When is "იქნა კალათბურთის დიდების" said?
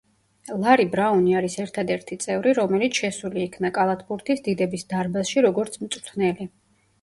3.49-4.89